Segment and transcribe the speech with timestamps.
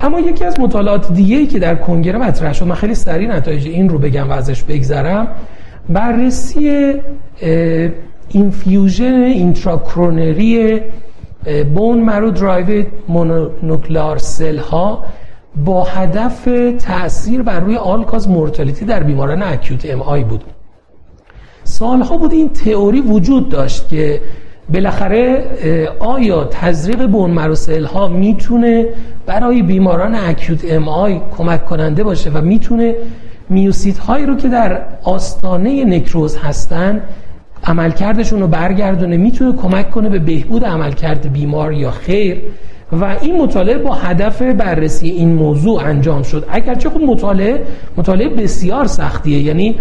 [0.00, 3.66] اما یکی از مطالعات دیگه ای که در کنگره مطرح شد من خیلی سریع نتایج
[3.66, 5.28] این رو بگم و ازش بگذرم
[5.88, 6.94] بررسی
[8.28, 10.80] infusion intracoronary
[11.74, 15.04] bone marrow derived mononuclear cell ها
[15.64, 16.48] با هدف
[16.78, 20.44] تاثیر بر روی all-cause mortality در بیماران acute MI بود.
[21.64, 24.20] سالها بود این تئوری وجود داشت که
[24.72, 25.44] بالاخره
[25.98, 28.86] آیا تزریق bone marrow cell ها می‌تونه
[29.26, 32.94] برای بیماران acute MI کمک کننده باشه و می‌تونه
[33.48, 37.02] میوسیت هایی رو که در آستانه نکروز هستن
[37.64, 42.42] عملکردشون رو برگردونه می‌تونه کمک کنه به بهبود عملکرد بیمار یا خیر؟
[42.92, 46.46] و این مطالعه با هدف بررسی این موضوع انجام شد.
[46.48, 47.62] اگرچه خب مطالعه
[47.96, 49.42] مطالعه بسیار سختیه.
[49.42, 49.76] یعنی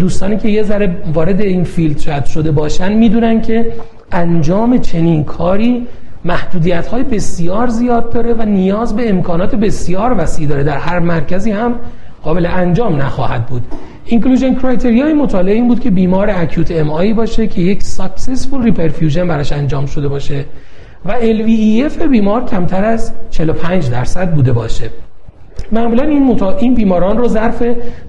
[0.00, 3.72] دوستانی که یه ذره وارد این field شد شده باشن می‌دونن که
[4.14, 5.86] انجام چنین کاری
[6.24, 10.64] محدودیت های بسیار زیاد داره و نیاز به امکانات بسیار وسیع داره.
[10.64, 11.74] در هر مرکزی هم
[12.22, 13.62] قابل انجام نخواهد بود.
[14.04, 19.28] inclusion criteria ی مطالعه این بود که بیمار acute MI باشه که یک successful reperfusion
[19.28, 20.44] براش انجام شده باشه
[21.04, 24.90] و LVEF بیمار کمتر از 45 درصد بوده باشه.
[25.72, 26.56] معمولا این, متا...
[26.56, 27.62] این بیماران رو ظرف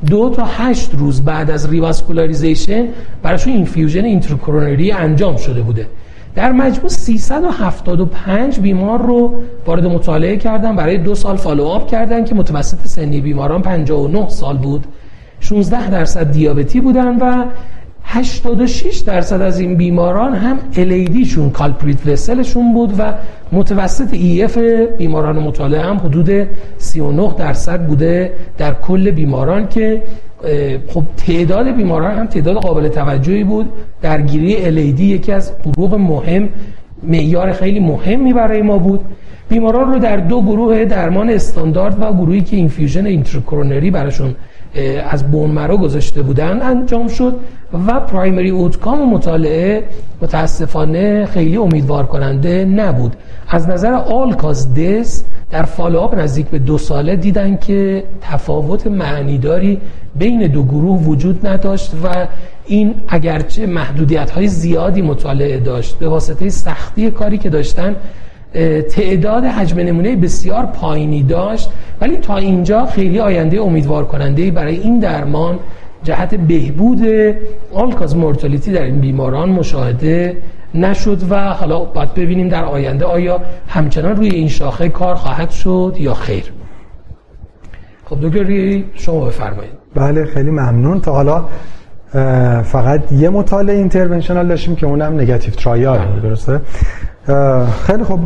[0.07, 2.87] دو تا هشت روز بعد از revascularization
[3.23, 5.87] براشون infusion intracoronary انجام شده بوده.
[6.35, 9.33] در مجموع 375 بیمار رو
[9.65, 10.75] وارد مطالعه کردن.
[10.75, 14.85] برای دو سال follow-up کردن که متوسط سنی بیماران 59 سال بود.
[15.39, 17.45] 16 درصد دیابتی بودن و
[18.05, 23.13] 86 درصد از این بیماران هم LAD شون culprit vessel شون بود و
[23.51, 24.57] متوسط EF
[24.97, 26.47] بیماران مطالعه هم حدود
[26.77, 30.03] 39 درصد بوده در کل بیماران که
[30.87, 33.69] خب تعداد بیماران هم تعداد قابل توجهی بود.
[34.01, 36.49] درگیری LAD یکی از گروه مهم
[37.03, 38.99] معیار خیلی مهمی برای ما بود.
[39.49, 44.35] بیماران رو در دو گروه درمان استاندارد و گروهی که infusion intracoronary براشون
[45.09, 47.35] از bone marrow گذاشته بودن انجام شد
[47.87, 49.83] و primary outcome مطالعه
[50.21, 53.15] متاسفانه خیلی امیدوار کننده نبود.
[53.49, 59.81] از نظر all-cause death در follow-up نزدیک به دو ساله دیدن که تفاوت معنیداری
[60.15, 62.27] بین دو گروه وجود نداشت و
[62.65, 67.95] این اگرچه محدودیت های زیادی مطالعه داشت به واسطه سختی کاری که داشتن
[68.89, 71.69] تعداد حجم نمونه بسیار پایینی داشت.
[72.01, 75.59] ولی تا اینجا خیلی آینده امیدوار کننده برای این درمان
[76.03, 76.99] جهت بهبود
[77.73, 80.37] آلکاز مورتالیتی در این بیماران مشاهده
[80.75, 85.95] نشد و حالا باید ببینیم در آینده آیا همچنان روی این شاخه کار خواهد شد
[85.99, 86.43] یا خیر.
[88.05, 89.71] خب دکتر شما بفرمایید.
[89.95, 91.01] بله خیلی ممنون.
[91.01, 91.45] تا حالا
[92.63, 96.61] فقط یه مطالعه اینترونشنال داشتیم که اونم نگاتیو ترایال درسته؟
[97.87, 98.19] خیلی خب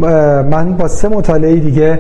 [0.51, 1.99] من با سه مطالعه دیگه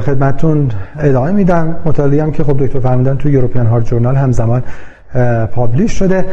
[0.00, 1.76] خدمتون ادامه میدم.
[1.84, 4.62] مطالعه هم که خب دکتر فرمودن تو یوروپیان هارت جورنال همزمان
[5.52, 6.24] پابلیش شده.